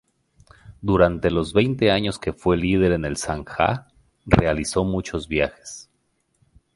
[0.81, 3.87] Durante los veinte años que fue líder del sangha,
[4.25, 5.91] realizó muchos viajes.